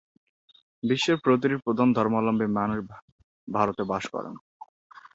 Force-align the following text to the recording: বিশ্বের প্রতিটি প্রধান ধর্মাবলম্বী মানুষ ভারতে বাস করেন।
বিশ্বের 0.83 1.17
প্রতিটি 1.23 1.55
প্রধান 1.65 1.87
ধর্মাবলম্বী 1.93 2.47
মানুষ 2.57 2.77
ভারতে 3.47 3.83
বাস 3.83 4.03
করেন। 4.13 4.33